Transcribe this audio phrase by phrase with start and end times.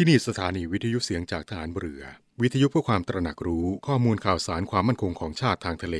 [0.00, 2.02] ที่นี่สถานีวิทยุเสียงจากฐานเรือ
[2.42, 5.96] วิทยุเพื่อความตระหนักรู้ข้อมูลข่าวสารความมั่นคงของชาติทางทะเล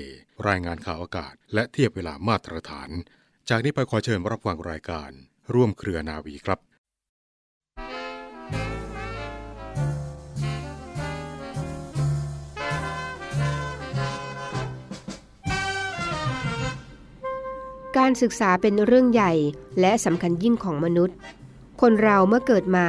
[0.48, 2.90] รายงานข่าวอากาศ และเทียบเวลามาตรฐาน
[3.48, 5.10] จากนี้ไปขอเชิญรับฟังรายการ
[5.54, 6.58] ร่วมเครือนาวีครับ
[17.98, 19.32] การศึกษาเป็นเรื่องใหญ่
[19.80, 21.16] และสำคัญยิ่งของมนุษย์
[21.80, 22.88] คนเราเมื่อเกิดมา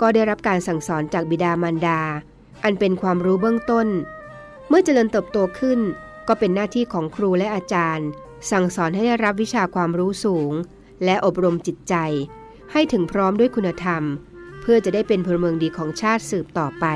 [0.00, 2.00] ก็ได้รับการสั่งสอนจากบิดามารดา
[2.64, 3.88] อันเป็นความรู้เบื้องต้น
[4.68, 5.80] เมื่อเจริญเติบโตขึ้น
[6.28, 8.08] ก็เป็นหน้าที่ของครูและอาจารย์
[8.50, 10.52] สั่งสอนให้ได้รับวิชาความรู้สูง
[11.04, 11.94] และอบรมจิตใจ
[12.72, 14.02] ให้ถึงพร้อมด้วยคุณธรรม
[14.60, 16.86] เพื่อจะได้เป็นพลเมืองดีของชาติสืบต่อไป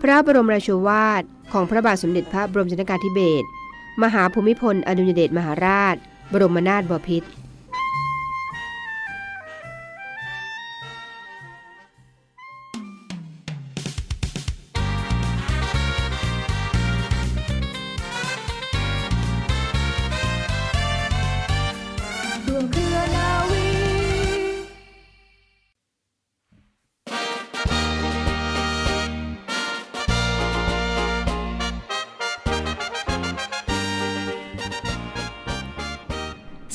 [0.00, 3.46] พระบรมราชวาทของพระบาทสมเด็จพระบรมชนกาธิเบศร
[4.02, 5.96] มหาภูมิพลอดุลยเดชมหาราช
[6.32, 7.28] บรมนาถบพิตร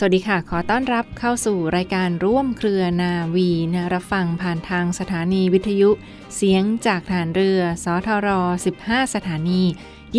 [0.08, 5.90] วัสดีค่ะ ขอต้อนรับเข้าสู่รายการร่วมเครือนาวีนะรับฟังผ่านทางสถานีวิทยุ
[6.36, 8.30] เสียงจากฐานเรือ สทร
[8.74, 9.62] 15 สถานี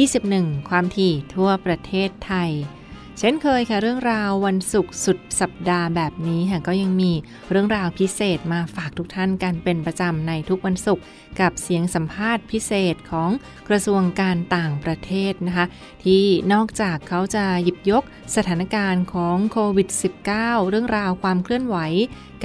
[0.07, 2.51] 21 ความถี่ทั่วประเทศไทย
[3.19, 7.12] เช่นเคยค่ะเรื่องราววันศุกร์สุดสัปดาห์แบบนี้ค่ะก็ยังมี
[7.51, 11.03] เรื่องราวพิเศษมาฝากทุกท่านกันเป็นประจำในทุกวันศุกร์
[11.41, 13.31] กับเสียงสัมภาษณ์พิเศษของ
[13.69, 15.67] กระทรวงการต่างประเทศนะคะ
[16.05, 18.05] ที่นอกจากเขาจะหยิบยก
[18.37, 19.89] สถานการณ์ของโควิด
[20.31, 21.77] -19 เรื่องราวความเคลื่อนไหว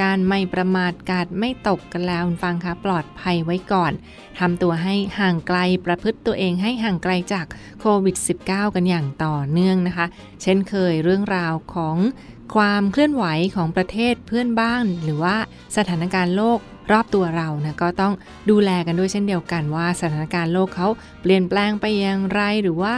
[0.02, 3.92] การไม่ประมาทกาดไม่ตกกันแล้วฟังคะปลอดภัยไว้ก่อน
[4.40, 7.46] ทำตัวให้ห่างไกลประพฤติตัวเองให้ห่างไกลจาก
[7.80, 8.16] โควิด
[8.48, 10.06] -19 กันอย่างต่อเนื่องนะคะ
[10.42, 11.98] เช่นเคยเรื่องราวของ
[12.56, 13.26] ความเคลื่อนไหว
[13.56, 15.38] ของประเทศเพื่อนบ้าน หรือว่า
[15.78, 16.60] สถานการณ์โลก
[16.92, 18.14] รอบตัวเรานะก็ต้อง
[18.50, 20.88] ดูแลกันด้วยเช่นเดียวกันว่าสถานการณ์โลกเขา
[21.22, 22.96] เปลี่ยนแปลงไปอย่างไรหรือว่า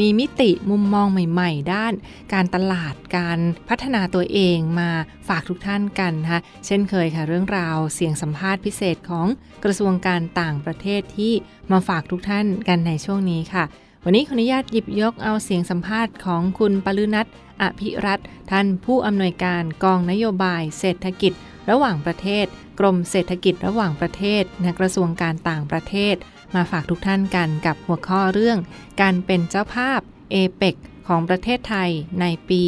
[0.00, 1.92] มีมิติมุมมองใหม่ๆ ด้าน
[2.32, 3.38] การตลาดการ
[3.68, 4.90] พัฒนาตัวเองมา
[5.28, 9.26] ฝากทุกท่านกันนะคะเช่นเคยค่ะเรื่องราวเสียงสัมภาษณ์พิเศษของ
[9.64, 11.32] กระทรวงการต่างประเทศที่
[11.72, 13.64] มาฝากทุกท่านกันในช่วงนี้ค่ะ
[14.08, 17.26] วันนี้ขออนุญาตหยิบยกเอาเสียงสัมภาษณ์ของคุณปลุนัท
[17.62, 21.32] อภิรัตท่านผู้อำนวยการกองนโยบาย เศรษฐกิจ
[21.70, 22.46] ระหว่างประเทศ
[22.78, 26.14] กรมเศรษฐกิจระหว่างประเทศในกระทรวงการต่างประเทศ
[26.54, 28.58] มาฝากทุกท่านกันกับหัวข้อเรื่อง
[29.02, 30.00] การเป็นเจ้าภาพ
[30.30, 30.74] เอเปก
[31.08, 31.90] ของประเทศไทย
[32.20, 32.62] ในปี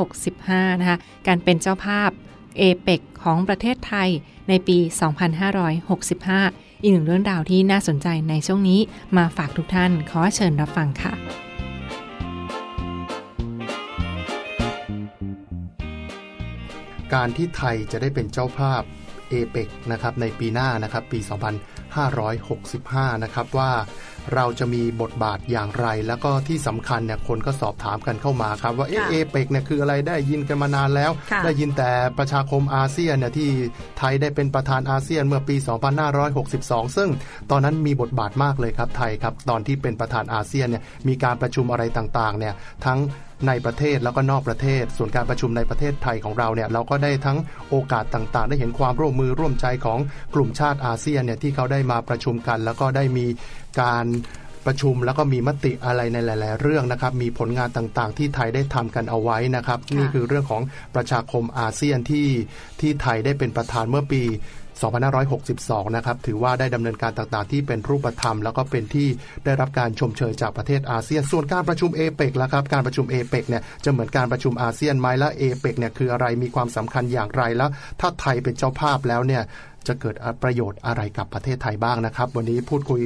[0.00, 2.10] 2565 นะคะ การเป็นเจ้าภาพ
[2.58, 4.08] เอเปกของประเทศไทย
[4.48, 4.78] ในปี
[5.60, 8.80] 2565 อีกหนึ่งเรื่องราวที่น่าสนใจในช่วงนี้
[9.16, 11.12] มาฝากทุกท่านขอเชิญรับฟังค่ะ
[17.14, 18.82] การที่ไทยจะได้เป็นเจ้าภาพ
[19.28, 21.18] เอเปกนะครับในปีหน้านะครับปี
[22.40, 23.72] 2565 นะครับว่า
[24.34, 31.10] เราจะมีบทบาทอย่างไร แล้วก็ที่สำคัญเนี่ยคนก็สอบถามกันเข้ามาครับ ว่าเอเอเปกเนี่ยคืออะไรได้ยินกันมานานแล้ว
[31.44, 33.48] ได้ยินแต่ประชาคมอาเซียนเนี่ยที่
[33.98, 35.56] ไทยได้เป็นประธานอาเซียนเมื่อปี
[36.26, 37.10] 2562 ซึ่ง
[37.50, 42.54] ตอนนั้นมีบทบาทมากเลยครับไทยครับ ตอนที่เป็นประธานอาเซียนเนี่ยมีการประชุมอะไรต่างๆเนี่ย
[42.86, 43.00] ทั้ง
[43.48, 47.38] ในประเทศแล้วก็นอกประเทศ ส่วนการประชุมในประเทศไทยของเราเนี่ยเราก็ได้ทั้ง
[47.70, 49.98] โอกาสต่างๆ ได้เห็นความร่วมมือร่วมใจของ
[50.34, 53.26] กลุ่มชาติอาเซียนเนี่ยที่เขาได้มาประชุมกัน แล้วก็ได้มี
[53.80, 54.04] การ
[54.66, 60.62] ประชุมแล้วก็มีมติอะไรในหลาย ๆ เรื่องนะครับ มีผลงานต่างๆ ที่ไทยได้ทำกันเอาไว้นะครับ นี่คือเรื่องของ
[60.94, 62.28] ประชาคมอาเซียนที่
[62.80, 64.22] ที่ไทยได้เป็นประธานเมื่อปี
[64.82, 69.08] 2562 นะครับ ถือว่าได้ดำเนินการต่างๆ ที่เป็นรูปธรรม แล้วก็เป็นที่
[69.44, 79.42] ได้รับการชมเชยจากประเทศอาเซียน ส่วนการประชุมเอเปกละครับ การประชุมเอเปกเนี่ยจะเหมือนการประชุมอาเซียนไหมและเอเปกเนี่ยคืออะไร มีความสำคัญอย่างไร แล้วถ้าไทยเป็นเจ้าภาพแล้วเนี่ย
[79.88, 83.00] จะเกิดประโยชน์อะไรกับประเทศไทยบ้างนะครับ วันนี้พูดคุย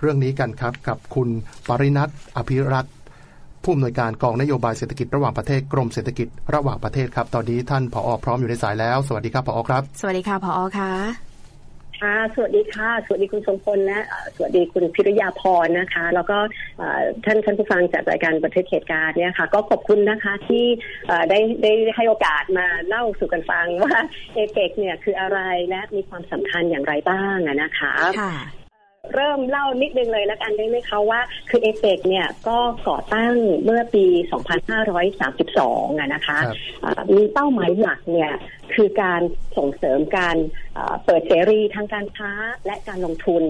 [0.00, 1.28] เรื่องนี้กันครับ กับคุณ
[1.68, 2.86] ปรินัทอภิรัต
[3.62, 11.29] ผู้อำนวยการกองนโยบายเศรษฐกิจระหว่างประเทศกรมเศรษฐกิจระหว่างประเทศครับ ตอนนี้ท่านผออพร้อมอยู่ในสายแล้ว สวัสดีครับผอครับ สวัสดีค่ะผอค่ะ
[12.00, 14.00] ค่ะสวัสดีค่ะ สวัสดีคุณทรงพลและ
[14.36, 16.38] สวัสดีคุณพิรยาพรนะคะ แล้วก็
[17.24, 20.64] ท่านท่านผู้ฟังจากรายการประเทศเหตุการณ์เนี่ยค่ะ ก็ขอบคุณนะคะที่
[21.30, 23.96] ได้ได้ให้โอกาสมาเล่าสู่กันฟังว่า
[24.34, 27.94] เอเปกเนี่ยคืออะไรและมีความสำคัญอย่างไรบ้างนะคะ
[29.14, 31.20] เริ่มเล่านิดนึงเลยแล้วกันได้ไหมคะว่า
[31.50, 32.58] คือเอเปกเนี่ยก็
[32.88, 34.04] ก่อตั้งเมื่อปี
[34.82, 36.38] 2532อะนะคะ
[37.16, 38.32] มีเป้าหมายหลักเนี่ย
[38.74, 39.22] คือการ
[39.56, 40.36] ส่งเสริมการ
[41.04, 42.32] เปิดเสรีทางการค้า
[42.66, 43.44] และการลงทุน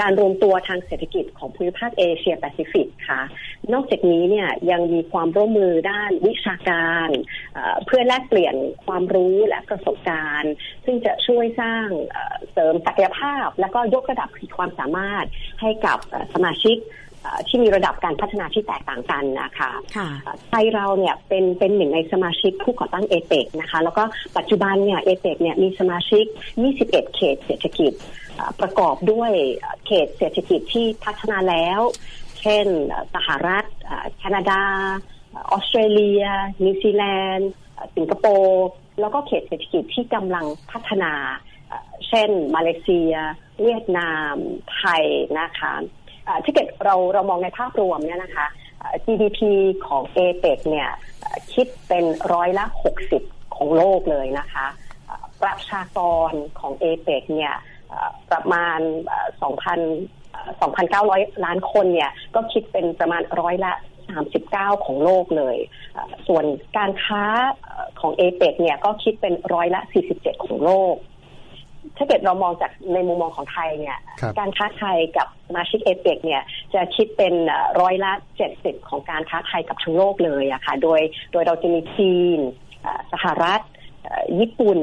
[0.00, 3.22] การรวมตัวทางเศรษฐกิจของภูมิภาคเอเชียแปซิฟิกค่ะ
[3.72, 7.08] นอกจากนี้เนี่ยยังมีความร่วมมือด้านวิชาการ
[7.86, 8.54] เพื่อแลกเปลี่ยน
[8.86, 10.52] ความรู้และประสบการณ์
[10.84, 11.86] ซึ่งจะช่วยสร้าง
[12.52, 15.26] เสริมศักยภาพ และก็ยกระดับขีดความสามารถ
[15.60, 15.98] ให้กับ
[16.34, 16.76] สมาชิก
[17.48, 19.70] ที่มีระดับการพัฒนาที่แตกต่างกันนะคะ
[20.48, 24.02] ไทยเราเนี่ยเป็นเป็นหนึ่งในสมาชิกผู้ก่อตั้งเอเปกนะคะ แล้วก็
[24.36, 26.24] ปัจจุบันเนี่ยเอเปกเนี่ยมีสมาชิก
[26.64, 27.92] 21 เขตเศรษฐกิจ
[28.60, 29.32] ประกอบด้วย
[29.86, 31.80] เขตเศรษฐกิจที่พัฒนาแล้ว
[32.40, 32.66] เช่น
[33.14, 33.64] สหรัฐ
[34.18, 34.62] แคนาดา
[35.50, 36.24] ออสเตรเลีย
[36.64, 37.50] นิวซีแลนด์
[37.96, 38.68] สิงคโปร์
[39.00, 41.12] แล้วก็เขตเศรษฐกิจที่กำลังพัฒนา
[42.08, 43.12] เช่น มาเลเซีย
[43.62, 44.34] เวียดนาม
[44.76, 45.04] ไทย
[45.40, 45.72] นะคะ
[46.44, 48.46] ถ้าเกิดเราเรามองในภาพรวมเนี่ยนะคะ
[49.04, 49.40] GDP
[49.86, 50.90] ของเอเปกเนี่ย
[51.54, 52.64] คิดเป็นร้อยละ
[53.12, 54.66] 60 ของโลกเลยนะคะ
[55.42, 56.00] ประชาก
[56.30, 57.54] รของเอเปกเนี่ย
[58.30, 58.80] ประมาณ
[59.40, 59.60] 2,000
[60.60, 63.72] 2,900 ล้านคนเนี่ยก็คิดเป็นประมาณร้อยละ
[64.30, 65.56] 39 ของโลกเลย
[66.26, 66.44] ส่วน
[66.76, 67.24] การค้า
[68.00, 69.80] ของเอเปกเนี่ยก็คิดเป็นร้อยละ
[70.14, 70.94] 47 ของโลก
[71.96, 73.98] ถ้าเกิดเรามองจากในมุมมองของไทยเนี่ย
[74.38, 76.42] การค้าไทยกับมาชิกเอเปกเนี่ย
[76.74, 77.34] จะคิดเป็น
[77.80, 81.00] ร้อยละเจ็ดสิบของการค้าไทยกับทั้งโลกเลยอะค่ะ โดย
[81.32, 82.38] โดยเราจะมีจีน
[83.12, 83.60] สหรัฐ
[84.38, 84.78] ญี่ปุ่น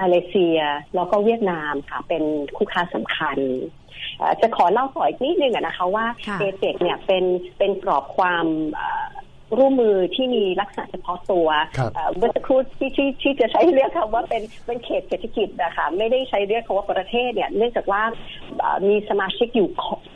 [0.00, 0.58] มาเลเซีย
[0.94, 2.22] แล้วก็เวียดนามค่ะ เป็น
[2.56, 3.38] คู่ค้าสำคัญ
[4.40, 6.06] จะขอเล่าต่ออีกนิดนึงนะคะว่า
[6.38, 7.24] เอเปกเนี่ยเป็น
[7.58, 8.46] เป็นกรอบความ
[9.58, 11.48] ร่วมมือที่มีลักษณะเฉพาะตัว
[12.16, 18.02] เมื่อสักครู่ที่ที่ที่จะใช้เรียกคำว่าเป็นเป็นเขตเศรษฐกิจนะคะไม่ได้ใช้เรียกคำว่าประเทศเนี่ยเนื่องจากว่า
[18.88, 19.68] มีสมาชิกอยู่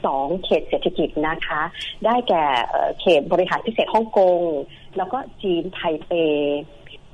[0.06, 1.62] สองเขตเศรษฐกิจนะคะ
[2.04, 2.44] ได้แก่
[3.00, 4.40] เขตบริหารพิเศษฮ่องกง
[4.96, 6.12] แล้วก็จีนไทเป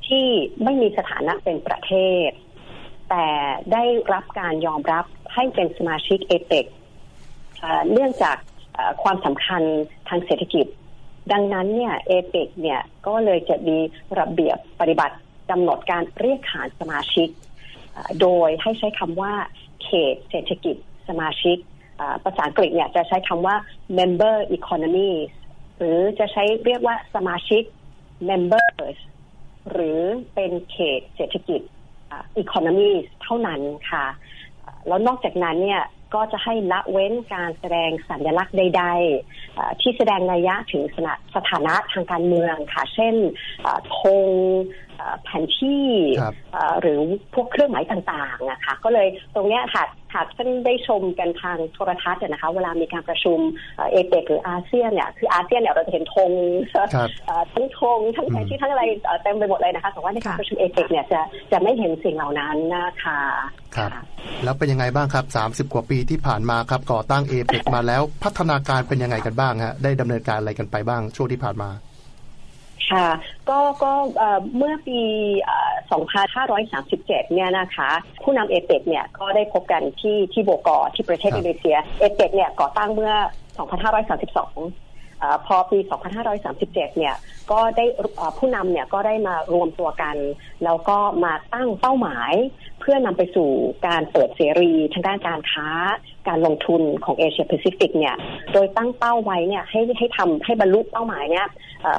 [0.07, 0.27] ที่
[0.65, 1.93] ไม่มีสถานะเป็นประเท
[2.27, 2.31] ศ
[3.11, 3.27] แต่
[3.73, 5.05] ได้รับการยอมรับ
[5.35, 6.67] ให้เป็นสมาชิกเอเปก
[7.93, 8.37] เนื่องจาก
[9.03, 9.63] ความสำคัญ
[10.09, 10.67] ทางเศรษฐกิจ
[11.33, 13.79] ดังนั้นเนี่ยเอเปกเนี่ยก็เลยจะมี
[14.19, 15.17] ระเบียบปฏิบัติ
[15.51, 17.29] กำหนดการเรียกขานสมาชิก
[18.21, 19.33] โดยให้ใช้คำว่า
[19.83, 20.77] เขตเศรษฐกิจ
[21.09, 21.57] สมาชิก
[22.25, 23.57] ภาษาอังกฤษเนี่ยจะใช้คำว่า
[23.99, 25.13] member economy
[25.79, 27.63] หรือจะใช้เรียกว่าสมาชิก
[28.29, 28.97] members
[29.71, 30.01] หรือ
[30.35, 31.61] เป็นเขตเศรษฐกิจ
[32.43, 34.05] economy เท่านั้นค่ะ
[34.87, 35.83] แล้วนอกจากนั้นเนี่ย
[36.15, 38.85] ก็จะให้ละเว้นการแสดงสัญลักษณ์ใด
[39.33, 40.83] ๆ ที่แสดงนัยยะถึง
[41.35, 43.15] สถานะทางการเมืองค่ะ เช่น
[43.99, 44.27] ธง
[45.25, 45.87] แผนที่
[46.81, 47.01] หรือ
[47.35, 53.39] พวกเครื่องหมายต่างๆนะคะก็เลยตรงนี้หากหากท่านได้ชมกันทางโทรทัศน์นะคะ เวลามีการประชุม
[53.91, 56.31] เอเปกหรืออาเซียนเนี่ยคืออาเซียนเนี่ยเราจะเห็นธง
[57.53, 58.85] ทั้งธงทั้งแผนที่ทั้งอะไร
[59.23, 61.21] เต็มไปหมดเลยนะคะแต่ว่าในการประชุมเอเปกเนี่ยจะ
[61.53, 63.21] จะไม่เห็นสิ่งเหล่านั้นนะคะ
[63.77, 63.91] ครับ
[64.45, 65.25] แล้วเป็นยังไงบ้างครับ
[65.69, 71.71] 30 กว่าปีที่ผ่านมาครับก่อตั้งเอเปกมาแล้วพัฒนาการเป็นยังไงกันบ้างฮะได้ดำเนินการอะไรกันไปบ้างช่วงที่ผ่านมา
[72.91, 73.07] ค่ะ
[73.49, 73.93] ก็ก็
[74.57, 75.01] เมื่อปี
[76.57, 77.91] 2537 เนี่ยนะคะ
[78.23, 83.13] ผู้นำเอเปกเนี่ยก็ได้พบกันที่ที่โบกอที่ประเทศอินโดนีเซีย เอเปกเนี่ยก่อตั้งเมื่อ
[83.81, 84.86] 2532
[85.47, 85.79] พอปี
[86.35, 87.17] 2537 เนี่ย
[87.51, 87.85] ก็ได้
[88.39, 90.17] ผู้นำเนี่ยก็ได้มารวมตัวกัน
[90.65, 92.33] แล้วก็มาตั้งเป้าหมาย
[92.81, 93.49] เพื่อนำไปสู่
[93.87, 95.69] การเปิดเสรีทางด้านการค้า
[96.29, 98.17] การลงทุนของเอเชียแปซิฟิกเนี่ย
[98.53, 101.47] โดยตั้งเป้าไว้เนี่ยให้ให้ทำให้บรรลุเป้าหมายเนี่ย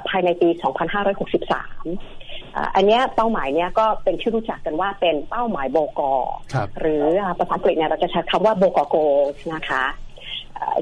[0.10, 6.14] ภายในปี 2563อันนี้เป้าหมายเนี่ยก็เป็นที่รู้จักกันว่าเป็นเป้าหมายโบกอ
[6.80, 7.04] หรือ
[7.40, 8.96] ภาษาอังกฤษเนี่ยเราจะใช้คำว่าโบกโก
[9.54, 9.84] นะคะ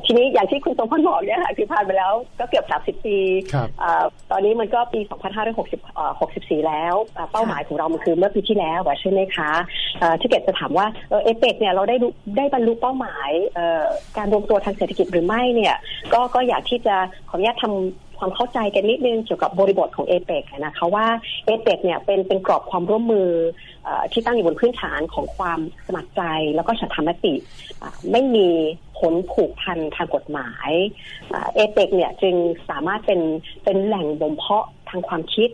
[0.06, 2.66] ทีนี้อย่างที่คุณสมพรบอกเนี่ยค่ะคือผ่านไปแล้วก็เกือบ
[2.98, 3.18] 30 ปี
[4.32, 5.00] ตอนนี้มันก็ปี
[5.64, 6.96] 2564 แล้ว
[7.32, 9.52] เป้าหมายของเรามันคือเมื่อปีที่แล้วใช่ไหมคะ
[10.20, 10.88] ที่เกตจะถามว่า
[11.24, 11.96] เอเปกเนี่ยเราได้
[12.38, 13.30] ได้บรรลุเป้าหมาย
[14.18, 15.76] การรวมตัวทางเศรษฐกิจหรือไม่เนี่ย
[16.14, 16.96] ก็ก็อยากที่จะ
[17.30, 21.06] ขออนุญาตทำ ความเข้าใจกันนิดนึงเกี่ยวกับบริบทของเอเปกนะคะว่า
[21.46, 23.30] เอเปกเนี่ยเป็นเป็นกรอบความร่วมมือ
[24.12, 26.22] ที่ตั้งอยู่บนพื้นฐานของความสมัครใจ
[26.56, 27.34] แล้วก็ฉันทามติ
[28.12, 28.48] ไม่มี
[29.00, 30.70] ผลผูกพันทางกฎหมาย
[31.56, 32.36] เอเปกเนี่ยจึง
[32.70, 33.22] สามารถเป็น
[33.64, 35.50] เป็นแหล่งบ่มเพาะทางความคิด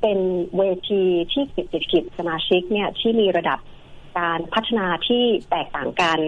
[0.00, 0.18] เป็น
[0.56, 3.58] เวทีที่กิจกิจสมาชิกเนี่ยที่มีระดับ
[4.18, 6.20] การพัฒนาที่แตกต่างกัน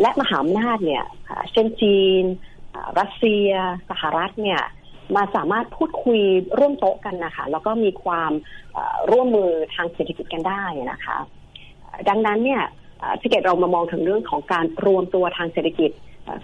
[0.00, 1.04] และมหาอำนาจเนี่ย
[1.52, 2.24] เช่นจีน
[2.98, 3.50] รัสเซีย
[3.90, 4.62] สหรัฐเนี่ย
[5.16, 6.20] มาสามารถพูดคุย
[6.58, 8.32] ร่วมโต๊ะกันนะคะแล้วก็มีความ
[9.12, 11.16] ร่วมมือทางเศรษฐกิจกันได้นะคะ
[12.08, 12.62] ดังนั้นเนี่ย
[13.20, 15.90] ถ้าเกิดเรามามองถึงเรื่องของการรวมตัวทางเศรษฐกิจ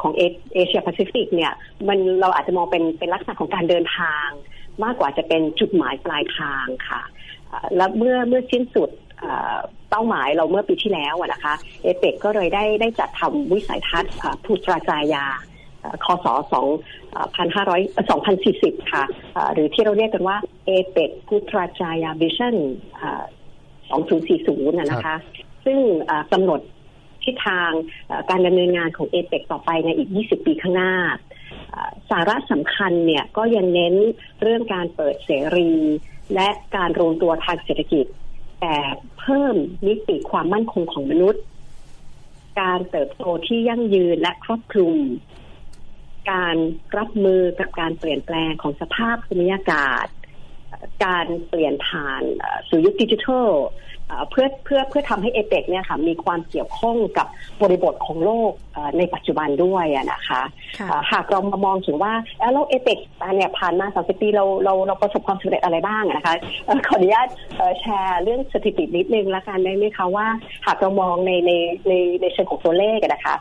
[0.02, 1.52] ของเอเชียแปซิฟิกเนี่ย
[1.88, 4.28] มันเราอาจจะมองเป็นเป็นลักษณะของการเดินทาง
[4.84, 7.02] มากกว่าจะเป็นจุดหมายปลายทางค่ะ
[7.76, 8.90] และเมื่อเมื่อสิ้นสุด
[9.90, 14.12] เป้าหมายเราเมื่อปีที่แล้วนะคะเอเปกก็เลยได้ได้จัดทำวิสัยทัศน์
[14.44, 15.26] ปุตราจายา
[16.04, 16.26] คศ
[17.16, 17.74] 2,500
[18.38, 19.04] 2040 ค่ะ
[19.52, 22.54] หรือที่เราเรียกกันว่าเอเปกพุตราจายาวิชั่น
[23.46, 25.16] 2040 นะคะ
[25.64, 25.78] ซึ่ง
[26.32, 26.60] กำหนด
[27.24, 27.70] ทิศทาง
[28.30, 30.92] การดำเนินงานของเอเปกต่อไปในอีก 20 ปีข้างหน้า
[32.10, 33.94] สาระสำคัญเนี่ยก็ยังเน้น
[34.42, 35.72] เรื่องการเปิดเสรี
[36.34, 38.06] และการรวมตัวทางเศรษฐกิจ
[38.60, 38.76] แต่
[39.20, 39.54] เพิ่ม
[39.86, 41.42] มิติความมั่นคงของมนุษย์
[42.60, 44.96] การเติบโตที่ยั่งยืนและครอบคลุม
[46.30, 46.56] การ
[46.98, 50.06] รับมือกับการเปลี่ยนแปลงของสภาพภูมิอากาศ
[51.04, 52.22] การเปลี่ยนผ่าน
[52.68, 53.48] สู่ยุคดิจิทัล
[54.30, 57.26] เพื่อเพื่อเพื่อทำให้เอเปกเนี่ยค่ะมีความเกี่ยวข้องกับ
[57.62, 58.52] บริบทของโลก
[58.98, 60.42] ในปัจจุบันด้วยนะคะ
[61.12, 62.98] หากเรามามองถึงว่าแล้วเอเปก
[63.36, 66.34] เนี่ยผ่านมาสองปีเราเราเราประสบความสำเร็จอะไรบ้างนะคะ
[66.86, 67.28] ขออนุญาต
[67.80, 70.26] แชร์เรื่องสถิตินิดนึงละกันได้ไหมคะว่า
[70.66, 71.52] หากเรามองในใน
[71.88, 73.34] ในในเชิงของตัวเลขนะคะ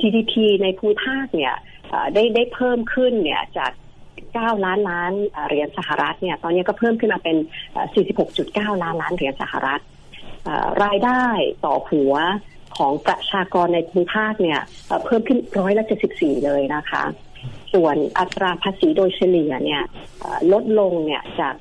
[0.00, 1.54] GDP ในภูมิภาคเนี่ย
[2.14, 3.72] ได้ได้เพิ่มขึ้นเนี่ยจาก
[4.18, 5.12] 9 ล้านล้าน
[5.46, 7.36] เหรียญสหรัฐเนี่ยตอนนี้ก็เพิ่มขึ้นมาเป็น
[8.04, 9.80] 46.9 ล้านล้านเหรียญสหรัฐ
[10.84, 11.24] รายได้
[11.64, 12.14] ต่อหัว
[12.76, 14.60] ของประชากรในภูมิภาคเนี่ย
[15.04, 17.04] เพิ่มขึ้นร้อยละเจ็ดสิบสี่เลยนะคะ
[17.74, 19.82] ส่วนอัตราภาษีโดยเฉลี่ยเนี่ย
[20.52, 21.54] ลดลงเนี่ยจาก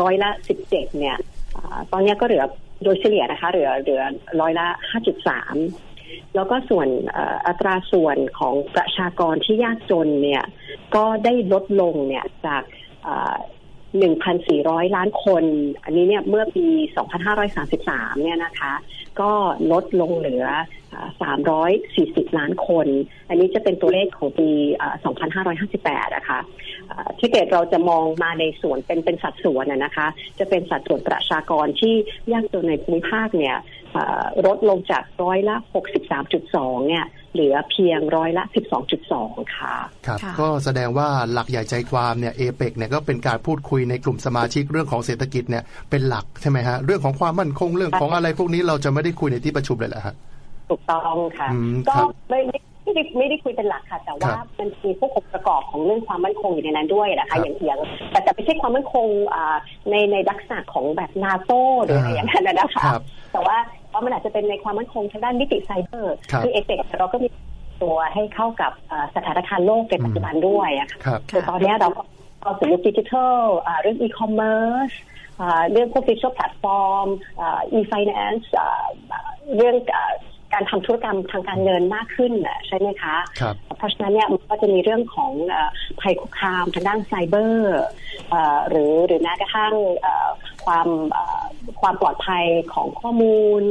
[0.00, 1.16] ร้อยละสิบเจ็ดเนี่ย
[1.92, 2.44] ตอนนี้ก็เหลือ
[2.84, 4.02] โดยเฉลี่ยนะคะเหลือเหลือ
[4.40, 5.56] ร้อยละห้าจุดสาม
[6.34, 6.88] แล้วก็ส่วน
[7.46, 10.44] อัตราส่วนของประชากรที่ยากจนเนี่ย
[10.94, 12.62] ก็ได้ลดลงเนี่ยจาก
[13.98, 15.44] 1,400 ล้านคน
[15.84, 16.66] อันนี้เนี่ยเมื่อปี
[17.44, 18.72] 2533 เนี่ยนะคะ
[19.20, 19.32] ก็
[19.72, 20.46] ลดลงเหลือ
[21.62, 22.86] 340 ล้านคน
[23.28, 24.50] อันนี้จะเป็นตัวเลขของปี
[25.32, 26.40] 2558 นะคะ
[27.18, 30.06] ที่เกิดเราจะมองมาในส่วนเป็นเป็นสัดส่วนนะคะ
[30.38, 31.94] จะเป็นสัดส่วนประชากรที่
[32.32, 33.56] ยากจนในภูมิภาคเนี่ย
[34.46, 35.56] ลดลงจากร้อยละ
[36.22, 38.44] 63.2 เนี่ย เหลือเพียงร้อยละ
[38.98, 39.74] 12.2 ค่ะ
[40.06, 50.14] ครับ ก็แสดงว่าหลักใหญ่ใจความเนี่ยเอเปกเนี่ยก็เป็นการพูดคุยในกลุ่มสมาชิกเรื่องของเศรษฐกิจเนี่ยเป็นหลักใช่ไหมฮะ เรื่องของความมั่นคงเรื่องของอะไรพวกนี้เราจะไม่ได้คุยในที่ประชุมเลยเหรอฮะ
[50.70, 51.48] ถูกต้องค่ะ
[51.88, 51.94] ก็
[52.30, 52.40] ไม่
[52.84, 57.78] ไม่ได้ไม่ได้คุยเป็นหลักค่ะ แต่ว่ามันมีพวกองค์ประกอบของเรื่องความมั่นคงอยู่ในนั้นด้วยนะคะอย่างเอียง
[58.10, 59.06] แต่จะไม่ใช่ความมั่นคง
[59.90, 62.84] ในในลักษณะของแบบนาโต้หรืออะไรอย่างนั้นนะคะ
[63.32, 67.28] แต่ว่าเพ ราะมันอาจจะเป็นในความมั่นคงทางด้านมิติไซเบอร์คือเอเปกเราก็มี
[67.82, 68.72] ตัวให้เข้ากับ
[69.16, 71.88] สถานการณ์โลกในปัจจุบันด้วยอะค่ะคือตอนนี้เรา
[72.42, 73.38] เอาสู่ยุคดิจิทัล
[73.80, 74.90] เรื่องอีคอมเมิร์ซ
[75.70, 77.06] เรื่องพวกดิจิทัลแพลตฟอร์ม
[77.72, 78.50] อีไฟแนนซ์
[79.56, 79.76] เรื่อง
[80.58, 82.32] การทำธุรกรรมทางการเงินมากขึ้น
[82.66, 83.16] ใช่ไหมคะ
[83.76, 85.32] เพราะฉะนั้นเนี่ยมันก็จะมีเรื่องของ
[86.00, 87.80] ภัยคุกคามทางด้านไซเบอร์
[88.68, 89.74] หรือหรือแม้กระทั่ง
[90.64, 90.88] ความ
[91.80, 93.62] ความปลอดภัยของข้อมูล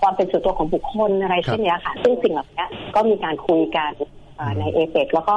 [0.00, 3.92] ความเป็นส่วนตัวของบุคคลอะไรเช่นนี้ค่ะ ซึ่งสิ่งเหล่านี้ก็มีการคุยกัน
[4.58, 5.36] ในเอเปกแล้วก็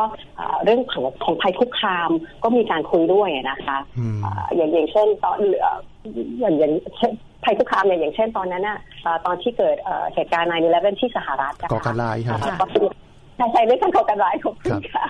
[0.64, 2.10] เรื่องของของภัยคุกคาม
[2.44, 3.78] ก็มีการคุยด้วยนะคะ
[4.56, 5.38] อย่างอย่างเช่นตอน
[6.40, 6.74] อย่างอย่าง
[7.44, 8.80] ภัยคุกคามเนี่ยอย่างเช่นตอนนั้นน่ะ
[9.26, 9.78] ตอนที่เกิด
[10.14, 12.40] เหตุการณ์9-11ที่สหรัฐก่อการร้ายครับ
[13.38, 15.06] ใช่ใช่เรื่องการก่อการร้ายของคุณค่ะ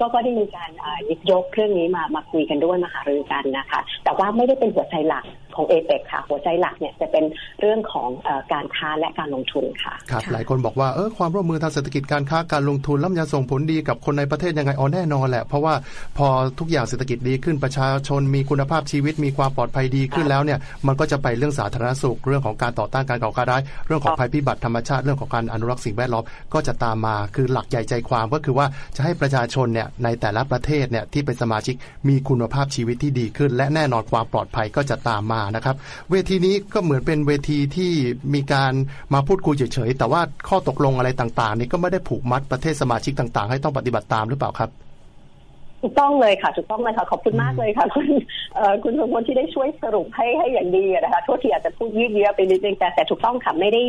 [0.00, 0.70] ก็ก็ได้มีการ
[1.06, 5.24] หยิบยกเรื่องนี้มามาคุยกันด้วยมาหารือกันนะคะ แต่ว่าไม่ได้เป็นหัวใจหลัก
[5.56, 7.24] ของเอเปกค่ะ หัวใจหลักเนี่ยจะเป็น
[7.60, 8.08] เรื่องของ
[8.52, 15.74] การค้าและการลงทุนค่ะครับหลายคนบอกว่าเออความร่วมมือทางเศรษฐกิจการค้าการลงทุนแล้วจะส่งผลดีกับคนในประเทศยังไงอ๋อแน่นอนแหละ เพราะว่า
[16.18, 16.26] พอ
[16.58, 26.24] ทุกอย่างเศรษฐกิจดีขึ้นประชาชนมีคุณภาพชีวิตมีความปลอดภัยดีขึ้นแล้วเนี่ยมันก็จะไปเรื่องสาธารณสุข เรื่องของการต่อต้านการก่อการร้ายเรื่องของภัยพิบัติธรรมชาติเรื่องของการอนุรักษ์สิ่งแวดล้อม
[26.54, 28.66] ก็จะตามมาคือหลักใหญ่ใจความก็คือว่า
[28.96, 31.74] จะให้ประชาชนเนี่ยในแต่ละประเทศเนี่ยที่เป็นสมาชิก
[32.08, 35.76] มีคุณภาพชีวิตที่ดีขึ้น และแน่นอนความปลอดภัยก็จะตามมานะครับ
[36.10, 37.92] เวทีนี้ก็เหมือนเป็นเวทีที่
[38.34, 38.72] มีการ
[39.14, 44.85] มาพูดคุยเฉยๆแต่ว่าข้อตกลงอะไรต่างๆ นี่ก็ไม่ได้ผูกมัดประเทศสมาชิกต่าง ๆ ให้ต้องปฏิบัติตามหรือเปล่าครับ
[45.82, 48.06] ถูกต้องเลยค่ะถูกต้องเลยค่ะ ขอบคุณมากเลยค่ะ คุณ
[48.82, 53.82] คุณสมพลที่ได้ช่วยสรุปให้ให้อย่างดีนะคะโทษทีอาจจะพูดยืดเยื้อไปนิดนึงแต่แต่ถูกต้องค่ะไม่ได้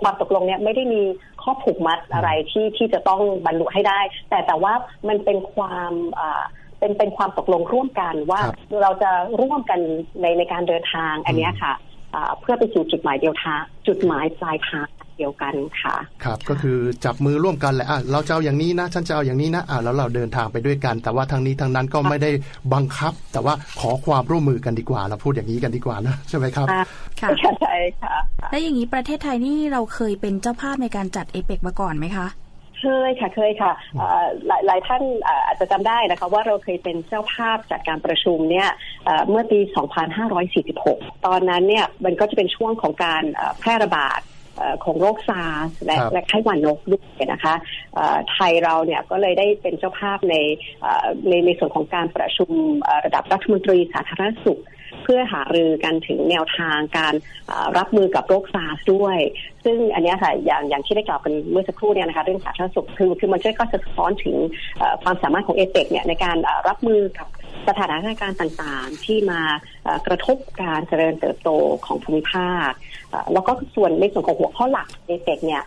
[0.00, 1.02] ความตกลงเนี่ยไม่ได้มี
[1.42, 4.00] ข้อผูกมัดอะไรที่ที่จะต้องบรรลุให้ได้
[4.30, 4.72] แต่แต่ว่า
[5.08, 5.92] มันเป็นความ
[6.78, 8.40] เป็นเป็นความตกลงร่วมกันว่า
[8.82, 9.10] เราจะ
[9.40, 9.80] ร่วมกัน
[10.22, 11.72] ในในการเดินทางอันนี้ค่ะ
[12.40, 14.88] เพื่อไปสู่จุดหมายเดียวทางจุดหมายปลายทาง
[15.18, 22.30] เดียวกันค่ะ ครับก็คือจับมือร่วมกันแหละอะเราจะเอาอย่างนี้นะฉันจะเอาอย่างนี้นะอะแล้วเราเดินทางไปด้วยกัน แต่ว่าทางนี้ทางนั้นก็ไม่ได้
[22.74, 26.66] บังคับ แต่ว่าขอความร่วมมือกันดีกว่าเราพูดอย่างนี้กันดีกว่านะใช่ไหมครับ
[27.20, 28.14] ค่ะใช่ค่ะ
[28.50, 32.28] แล้วอย่างนี้ประเทศไทยนี่เราเคยเป็นเจ้าภาพในการจัดเอเปกมาก่อนไหมคะ
[32.80, 33.72] เคยค่ะเคยค่ะ
[34.46, 35.02] หลายหลายท่าน
[35.46, 38.68] อาจจะจำได้นะคะว่าเราเคยเป็นเจ้าภาพจัดการประชุมเนี่ย
[39.28, 39.60] เมื่อปี
[40.42, 43.22] 2546 ตอนนั้นเนี่ยมันก็จะเป็นช่วงของการ
[43.60, 44.20] แพร่ระบาด
[44.84, 47.54] ของโรคซาร์และและไข้หวัดนกด้วยนะคะ
[48.32, 50.34] ไทยเราเนี่ยก็เลยได้เป็นเจ้าภาพใน
[51.28, 52.50] ในในส่วนของการประชุม
[53.04, 54.60] ระดับรัฐมนตรีสาธารณสุข
[55.02, 57.14] เพื่อหารือกันถึงแนวทางการ
[57.78, 59.18] รับมือกับโรคซาร์ด้วย
[59.64, 64.36] ซึ่งอันนี้ค่ะอย่างอย่างที่ได้กล่าวกันเมื่อสักครู่เนี่ยนะคะเรื่องสาธารณสุขคือคือมันช่วยก็จะสะท้อนถึง
[65.02, 66.36] ความสามารถของเอเปกเนี่ยในการ
[66.68, 67.26] รับมือกับ
[67.68, 69.40] สถานการณ์ต่างๆ ที่มา
[70.06, 71.50] กระทบการเจริญเติบโต
[71.86, 72.70] ของภูมิภาค
[73.32, 75.64] แล้วก็ส่วนในส่วนของหัวข้อหลักเอเปกเนี่ย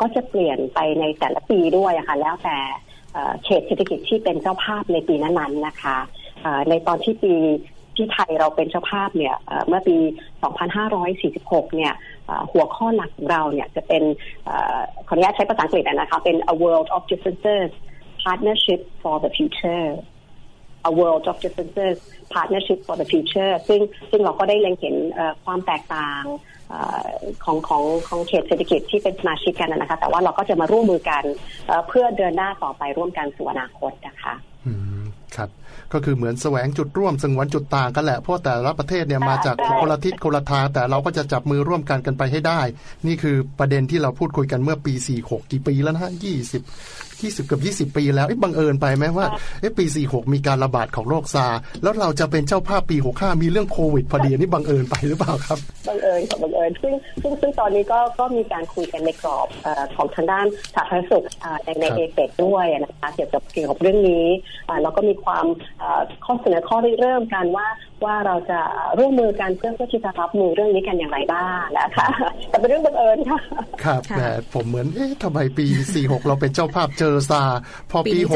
[0.00, 2.58] ก็จะเปลี่ยนไปในแต่ละปีด้วยค่ะแล้วแต่
[3.44, 5.98] เขตเศรษฐกิจที่เป็นเจ้าภาพในปีนั้นๆนะคะ
[6.68, 7.34] ในตอนที่ปี
[7.96, 9.36] ที่ไทยเราเป็นเจ้าภาพเนี่ย
[9.68, 9.96] เมื่อปี
[10.66, 11.92] 2546 เนี่ย
[12.52, 14.02] หัวข้อหลักของเราเนี่ยจะเป็น
[15.08, 17.70] ขออนุญาตใช้ภาษาอังกฤษนะคะเป็น a world of differences
[18.22, 19.86] partnership for the future
[20.90, 21.96] a world of differences
[22.34, 24.96] partnership for the future ซึ่งซึ่งเราก็ได้เล็งเห็น
[25.44, 26.22] ความแตกต่าง
[27.44, 31.24] ของของของเขตเศรษฐกิจที่เป็นสมาชิกกันนะคะ แต่ว่าเราก็จะมาร่วมมือกัน
[31.88, 34.34] เพื่อเดินหน้าต่อไปร่วมกันสู่อนาคตนะคะ
[35.36, 35.50] ครับ
[35.92, 42.60] ก็คือเหมือนแสวงจุดร่วมสงวนจุดต่างกันแหละ เพราะแต่ละประเทศเนี่ยมาจากคนละทิศคนละทางแต่เราก็จะจับมือร่วมกันกันไปให้ได้
[43.06, 46.62] นี่คือประเด็นที่เราพูดคุยกันเมื่อปี 46 กี่ปีแล้วนะยี่สิบ
[47.22, 49.26] ยี่สิบกับยี่สิบปีแล้วบังเอิญไปไหมว่า
[49.78, 51.46] ปีสี่หกมีการระบาดของโรคซา
[51.82, 59.48] แล้วเราจะเป็นเจ้าภาพปีหกห้ามีเรื่องโควิดพอดีนี่บังเอิญไปหรือเปล่าครับบังเอิญค่ะบังเอิญซึ่งซึ่งซึ่งตอนนี้ก็ก็มีการคุยกันในกรอบ
[59.96, 61.24] ของทางด้านสาธารณสุข
[61.64, 64.26] ในในเอเปกด้วยนะคะเกี่ยวกับเกี่ยวกับเรื่องนี้
[64.82, 65.46] แล้วก็มีความ
[66.24, 67.66] ข้อเสนอข้อเริ่มกันว่า
[68.04, 68.60] ว่าเราจะ
[68.98, 72.08] ร่วมมือกันเพื่อเพื่อที่จะรับมือเรื่องนี้กันอย่างไรบ้างนะคะ
[72.50, 73.38] แต่เป็นเรื่องบังเอิญค่ะ
[73.84, 77.42] ครับแต่ผมเหมือนเอ๊ะทำไมปี 46 เราเป็นเจ้าภาพเจอซา
[77.90, 78.32] พอปีห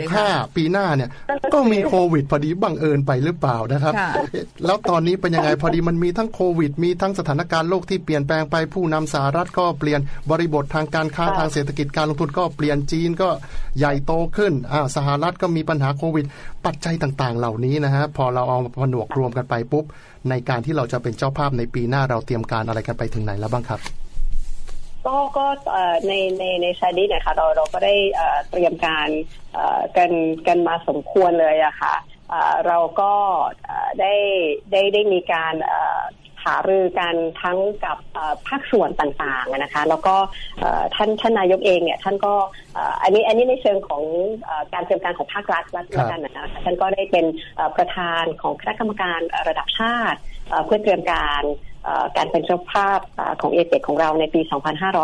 [0.00, 1.10] กห้าปีหน้าเนี่ย
[1.54, 3.94] ก็มีโควิดพอดีบังเอิญไปหรือเปล่านะครับ
[4.66, 10.00] แล้วตอนนี้เป็นยังไงพอดีมันมีทั้งโควิด มีทั้งสถานการณ์โลกที่เปลี่ยนแปลงไปผู้นำสหรัฐก็เปลี่ยน
[10.30, 13.28] บริบททางการค้าทางเศรษฐกิจการลงทุนก็เปลี่ยนจีนก็
[13.78, 16.26] ใหญ่โตขึ้นอ่าสหรัฐก็มีปัญหาโควิด
[16.66, 19.84] ปัจจัยต่างๆ เหล่านี้นะฮะพอเราเอาผนวกรวมกันไปปุ๊บ
[20.30, 23.80] ในการที่เราจะเป็นเจ้าภาพในปีหน้าเราเตรียมการอะไรกันไปถึงไหนแล้วบ้างครับ
[25.06, 25.46] ก็ก็
[26.06, 27.94] ในในในชาดีเนี่ยค่ะเราเราก็ได้
[28.50, 29.08] เตรียมการ
[29.96, 30.10] กัน
[30.46, 31.94] กันมาสมควรเลยอะค่ะ
[32.66, 33.12] เราก็
[34.00, 34.14] ได้
[34.70, 35.54] ได้ได้มีการ
[36.44, 37.96] หารือกันทั้งกับ
[38.48, 40.16] ภาคส่วนต่างๆนะคะ แล้วก็
[40.94, 42.34] ท่านท่านนายกเองเนี่ยท่านก็
[43.02, 44.02] อันนี้อันนี้ในเชิงของ
[44.74, 47.24] การเตรียมการของภาครัฐแล้วกันนะคะท่านก็ได้เป็น
[47.76, 50.18] ประธานของคณะกรรมการระดับชาติ
[50.66, 51.44] เพื่อเตรียมการ
[52.16, 53.00] การเป็นเจ้าภาพ
[53.40, 54.40] ของเอเปกของเราในปี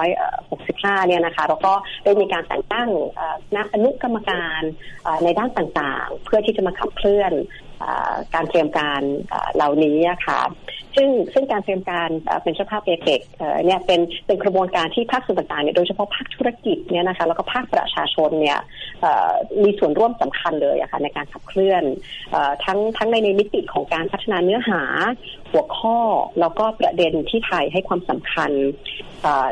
[0.03, 1.73] 2565 เนี่ยนะคะ แล้วก็
[2.05, 2.89] ได้มีการแต่งตั้ง
[3.57, 4.61] นักอนุกรรมการ
[5.25, 7.33] ในด้านต่างๆ เพื่อที่จะมาขับเคลื่อน
[8.35, 9.01] การเตรียมการ
[9.55, 10.41] เหล่านี้ค่ะ
[10.97, 12.09] ซึ่งซึ่งการเตรียมการ
[12.43, 13.21] เป็นเจ้าภาพเอเปก
[13.65, 18.59] เนี่ยเป็นเป็นกระบวนการที่ภาคส่วนต่างๆเนี่ยโดยเฉพาะภาคธุรกิจเนี่ยนะคะแล้วก็ภาคประชาชนเนี่ย
[19.63, 21.83] มีส่วนร่วมสำคัญเลยอะค่ะในการขับเคลื่อน
[22.65, 24.83] ทั้งทั้งในในมิติของการพัฒนาเนื้อหา
[25.53, 25.99] หัวข้อ
[26.41, 28.51] แล้วก็ประเด็นที่ไทยให้ความสำคัญ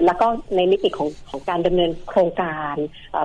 [0.05, 2.77] แล้วก็ในมิติของของการดำเนินโครงการ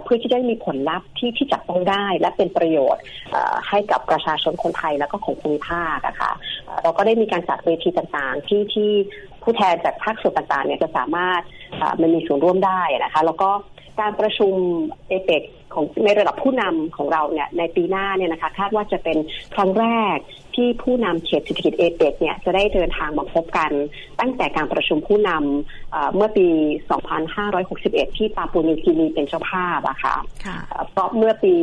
[0.04, 3.04] เพื่อที่จะมีผลลัพธ์ที่ที่จับต้องได้ และเป็นประโยชน์
[3.70, 6.32] ให้กับประชาชนคนไทยแล้วก็ของภูมิภาคอะค่ะ
[6.84, 8.92] เราก็ได้มีการจัดเวทีต่างๆ ที่ที่
[9.44, 11.42] ผู้แทนจากภาคส่วนต่างๆเนี่ยจะสามารถ
[12.02, 13.50] มันมีส่วนร่วมได้นะคะ แล้วก็
[14.00, 14.54] การประชุม
[15.08, 19.18] เอเปก ของในระดับผู้นำของเราเนี่ยในปีหน้าเนี่ยนะคะคาดว่าจะเป็น
[19.56, 20.18] ครั้งแรก
[20.56, 23.72] ที่ผู้นำเขตเศรษฐกิจเอเปกเนี่ยจะได้เดินทางมาพบกัน
[24.20, 26.48] ตั้งแต่การประชุมผู้นำเมื่อปี
[27.34, 30.16] 2561 ที่ปาปูนิวกินีเป็นเจ้าภาพอะค่ะ
[30.90, 31.54] เพราะเมื่อปี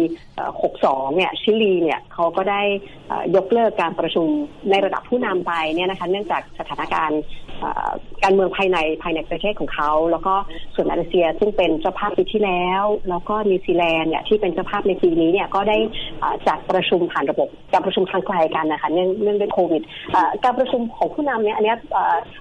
[0.55, 2.62] 62 เนี่ยชิลีเนี่ยเขาก็ได้
[3.37, 4.27] ยกเลิกการประชุม
[4.71, 7.21] ในระดับผู้นำไปเนี่ยนะคะเนื่องจากสถานการณ์
[8.23, 10.35] การเมืองภายในภายในประเทศของเขา แล้วก็
[10.75, 15.79] ส่วนมาเลเซียซึ่งเป็นเจ้าภาพปีที่แล้ว แล้วก็นิวซีแลนด์เนี่ยที่เป็นเจ้าภาพในปีนี้เนี่ยก็ได้
[16.49, 19.83] จัดประชุมผ่านระบบการประชุมทางไกลกันนะคะเนื่องเนื่องด้วยโควิด
[20.45, 21.75] การประชุมของผู้นำเนี่ยอันนี้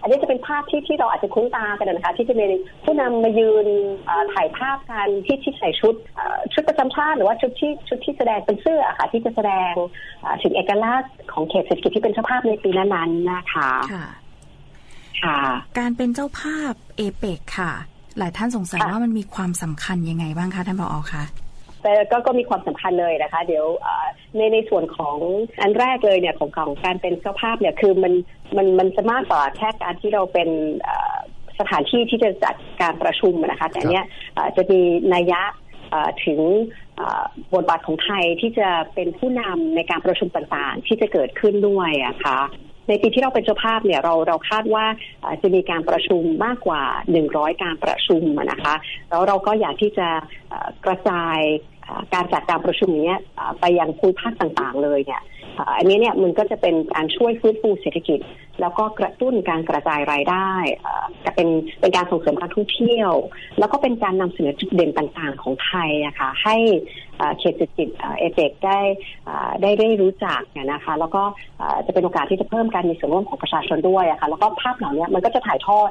[0.02, 2.46] อันนี้จะเป็นภาพที่ที่เราอาจจะคุ้นตากันนะคะที่จะมี
[2.84, 3.68] ผู้นำมายืน
[4.34, 5.96] ถ่ายภาพกันที่ที่ใส่ชุด
[6.54, 9.74] ชุดประจำชาติหรือว่าชุดที่ชุดที่แสดงเป็นเสื้อค่ะที่จะแสดง
[10.44, 15.39] ถึงเอกลักษณ์ของเขตเศรษฐกิจที่เป็นเจ้าภาพในปีนั้นๆนะคะค่ะ
[15.78, 17.72] การเป็นเจ้าภาพเอเปกค่ะ
[18.18, 21.44] หลายท่านสงสัยว่ามันมีความสำคัญยังไงบ้างคะท่านผอคะแต่
[22.12, 23.65] ก็ก็มีความสำคัญเลยนะคะ เดี๋ยว
[24.36, 25.17] ในในส่วนของ
[25.62, 28.13] อันแรกเลยเนี่ยของของการเป็นเจ้าภาพเนี่ยคือมัน
[28.58, 30.50] มันมันจะมากกว่าแค่การที่เราเป็น
[31.60, 34.06] สถานที่ที่จะจัดการประชุมนะคะ แต่เนี้ย
[34.58, 34.82] จะมี
[35.13, 35.41] นัยยะ
[36.26, 36.39] ถึง
[37.54, 42.39] บทบาทของไทยที่จะเป็นผู้นำในการประชุมต่างๆ ที่จะเกิดขึ้นด้วยอะคะ่ะ
[42.89, 44.86] ในปีที่เราเป็นเจ้าภาพเนี่ยเราเราคาดว่า
[45.41, 46.84] จะมีการประชุมมากกว่า
[47.24, 48.76] 100 การประชุมนะคะ
[49.10, 50.08] แล้วเราก็อยากที่จะ
[50.86, 51.39] กระจาย
[52.13, 53.12] การจัดการประชุมนี้
[53.60, 55.21] ไปยังภูมิภาคต่างๆ เลยเนี่ย
[55.78, 58.19] อันนี้เนี่ยมันก็จะเป็นการช่วยฟื้นฟูเศรษฐกิจ
[58.62, 60.52] แล้วก็กระตุ้นการกระจายรายได้
[61.26, 63.12] จะเป็นเป็นการส่งเสริมการท่องเที่ยว
[63.60, 66.56] แล้วก็เป็นการนำเสนอจุดเด่นต่างๆ ของไทยนะคะให้
[67.39, 67.88] เขตเศรษฐกิจ
[68.19, 68.80] เอเจกได้
[69.62, 71.24] ได้ได้รู้จักนะคะ แล้วก็
[71.86, 75.89] จะเป็นโอกาสที่จะเพิ่มการมีส่วนร่วมของประชาชนด้วยะคะแล้วก็ภาพเหล่านี้มันก็จะถ่ายทอด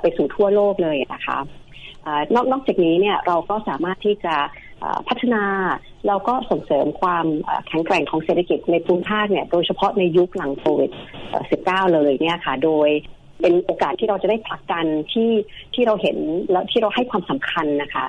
[0.00, 1.38] ไปสู่ทั่วโลกเลยนะคะ
[2.52, 4.34] นอกจากนี้เนี่ยเราก็สามารถที่จะ
[5.08, 5.42] พัฒนา
[6.06, 7.26] เราก็ส่งเสริมความ
[7.68, 10.90] แข็งแกร่งของเศรษฐกิจในภูมิภาคเนี่ยโดยเฉพาะในยุคหลังโควิด
[11.42, 12.88] -19 เลยเนี่ยค่ะ โดย
[13.40, 15.30] เป็นโอกาสที่เราจะได้ผลักดันที่
[15.74, 16.16] ที่เราเห็น
[16.50, 18.04] แล้วที่เราให้ความสำคัญนะคะ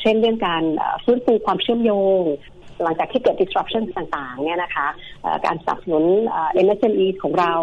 [0.00, 0.62] เช่นเรื่องการ
[1.04, 2.22] ฟื้นฟูความเชื่อมโยง
[2.82, 4.86] หลังจากที่เกิด disruption ต่างๆเนี่ยนะคะ
[5.46, 6.04] การสนับสนุน
[6.64, 7.54] MSME ของเรา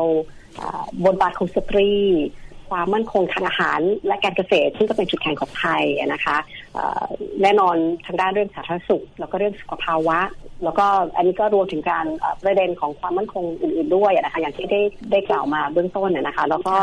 [1.06, 1.92] บทบาทของสตรี
[2.70, 6.38] ความมั่นคงทางอาหารและการเกษตร ซึ่งก็เป็นจุดแข็งของไทยนะคะ
[7.42, 7.76] แน่นอน
[8.06, 10.20] ทางด้านเรื่องสาธารณสุข แล้วก็เรื่องสุขภาวะ
[10.64, 12.06] แล้วก็อันนี้ก็รวมถึงการ
[12.44, 16.76] ประเด็นของความมั่นคงอื่น ๆด้วยนะคะอย่างที่ได้ได้กล่าวมาเบื้องต้นนะคะ แล้วก็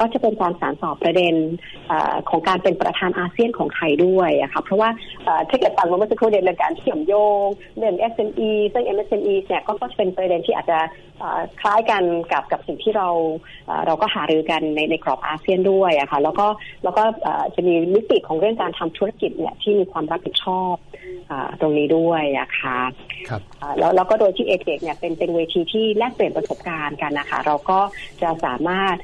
[0.00, 1.34] ก็จะเป็นการสารสอบประเด็น
[2.28, 4.88] ของการเป็นประธานอาเซียนของไทยด้วยนะคะเพราะว่า
[5.48, 7.46] ถ้าเกิดฟังมาเมื่อสักครู่เรื่องการเชื่อมโยง
[7.78, 10.78] เรื่อง SME ซึ่ง MSME เนี่ยก็จะเป็นประเด็นที่อาจจะ
[11.60, 12.02] คล้ายกัน
[12.32, 13.08] กับกับสิ่งที่เรา
[13.86, 16.46] เราก็หารือกันในในกรอบอาเซียนด้วยอะค่ะแล้วก็
[16.84, 17.04] แล้วก็
[17.54, 20.74] จะมีมิติของเรื่องการทำธุรกิจเนี่ยที่มีความรับผิดชอบ
[21.60, 22.78] ตรงนี้ด้วยอะค่ะ
[23.28, 23.42] ครับ
[23.78, 27.80] แล้วแล้วก็โดยที่เอเเนี่ยเป็นเป็นเวทีที่แลกเปลี่ยนประสบการณ์กันนะคะเราก็
[28.22, 28.96] จะสามารถ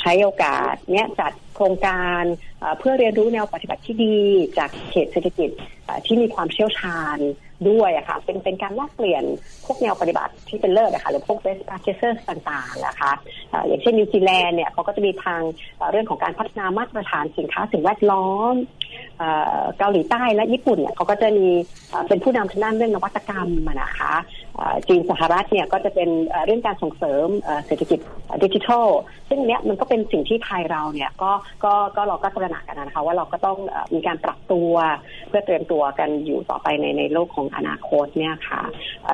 [0.00, 2.22] ใช้โอกาสเนี้ยจัดโครงการ
[2.78, 4.16] เพื่อเรียนรู้แนวปฏิบัติที่ดี
[4.58, 5.50] จากเขตเศรษฐกิจ
[6.06, 7.18] ที่มีความเชี่ยวชาญ
[7.68, 9.24] ด้วยอะค่ะเป็นเป็นการแลกเปลี่ยน
[9.66, 13.12] พวกแนวปฏิบัติที่เป็นเลิศนะคะหรือพวก best practices ต่างๆนะคะ
[13.66, 15.40] อย่างเช่นนิวซีแลนด์เนี่ยเขาก็จะมีทาง
[15.90, 18.54] เรื่องของการพัฒนามาตรฐานสินค้าสิ่งแวดล้อม
[19.78, 21.48] เกาหลีใต้และญี่ปุ่นเนี่ยเขาก็จะมี
[22.08, 23.48] เป็นผู้นำทางด้านเรื่องนวัตกรรม
[23.82, 24.14] นะคะ
[24.88, 26.08] จีนสหรัฐเนี่ยก็จะเป็น
[26.44, 27.26] เรื่องการส่งเสริม
[27.66, 27.98] เศรษฐกิจ
[28.44, 28.86] ดิจิทัล
[29.28, 31.32] ซึ่งเนี้ยมันก็เป็นสิ่งที่ไทยเราเนี่ยก็
[31.64, 33.58] ก็ก็เราก็ตระหนักกันนะคะว่าเราก็ต้อง
[33.94, 34.72] มีการปรับตัว
[35.28, 38.62] เพื่อเตรียมตัวกันอยู่ต่อไปในในโลกของอนาคตเนี่ยค่ะ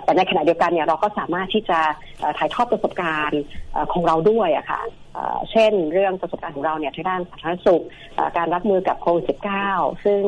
[0.05, 1.81] แต่ในขณะเดียวกันเนี่ยเราก็สามารถที่จะ
[2.39, 3.43] ถ่ายทอดประสบการณ์
[3.93, 4.81] ของเราด้วยอะค่ะ
[5.51, 7.83] เช่นเรื่องประสบการณ์ของเราเนี่ยทางด้านสาธารณสุข
[8.37, 9.25] การรับมือกับโควิด
[9.67, 10.21] -19 ซึ่ง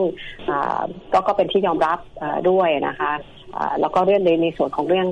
[1.12, 1.98] ก็ก็เป็นที่ยอมรับ
[2.50, 3.12] ด้วยนะคะ
[3.80, 5.06] แล้วก็เรื่องในในส่วนของเรื่อง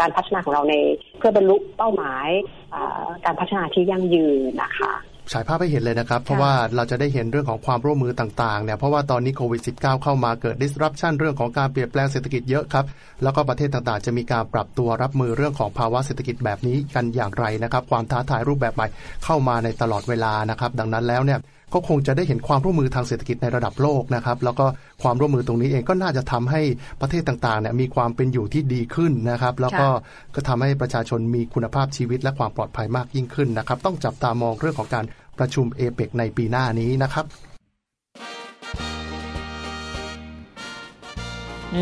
[0.00, 0.74] การพัฒนาของเราใน
[1.18, 2.28] เพื่อบรรลุเป้าหมาย
[3.24, 4.92] การพัฒนาที่ยั่งยืนนะคะ
[5.32, 12.84] ฉายภาพให้เห็นเลยนะครับ เพราะว่าเราจะได้เห็นเรื่องของความร่วมมือต่างๆเนี่ยเพราะว่าตอนนี้โควิด -19 เข้ามาเกิด disruption เรื่องของการเปลี่ยนแปลงเศรษฐกิจเยอะครับ
[13.22, 18.86] แล้วก็ประเทศต่างๆ จะมีการปรับตัวรับมือเรื่องของภาวะเศรษฐกิจแบบนี้กันอย่างไรนะครับ ความท้าทายรูปแบบใหม่
[19.24, 21.38] เข้ามาในตลอดเวลานะครับ ดังนั้นแล้วเนี่ย
[21.72, 24.66] ก็คงจะได้เห็นความร่วมมือทางเศรษฐกิจในระดับโลกนะครับ แล้วก็
[25.02, 26.62] ความร่วมมือตรงนี้เองก็น่าจะทำให้
[27.00, 29.88] ประเทศต่างๆเนี่ยมีความเป็นอยู่ที่ดีขึ้นนะครับ แล้วก็
[30.34, 35.04] ก็ทำให้ประชาชนมีคุณภาพชีวิตและความปลอดภัยมากยิ่งขึ้นนะครับ ต้องจับตามองเรื่องของการ
[35.38, 37.26] ประชุมเอเปกในปีหน้านี้นะครับ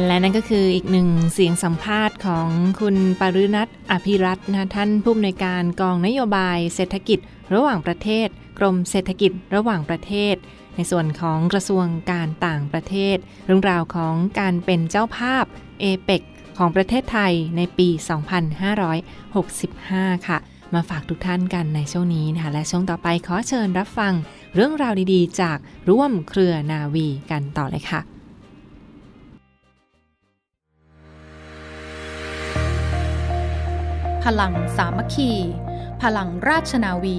[0.06, 2.48] และนั่นก็คืออีกหนึ่งเสียงสัมภาษณ์ของ
[2.80, 7.18] คุณปรุณัทอภิรัตน์นะท่านผู้อำนวยการกองนโยบายเศรษฐกิจ
[7.54, 10.36] ระหว่างประเทศก รมเศรษฐกิจระหว่างประเทศ
[10.76, 15.44] ในส่วนของกระทรวงการต่างประเทศ เรื่องราวของการเป็นเจ้าภาพ
[15.80, 16.22] เอเปก
[16.58, 17.88] ของประเทศไทยในปี
[19.48, 20.38] 2565 ค่ะ
[20.74, 24.12] มาฝากทุกท่านกันในช่วงนี้นะคะ และช่วงต่อไปขอเชิญรับฟัง
[24.54, 25.58] เรื่องราวดีๆ จาก
[25.90, 28.00] ร่วมเครือนาวีกันต่อเลยค่ะ
[34.24, 35.32] พลังสามัคคี
[36.02, 37.18] พลังราชนาวี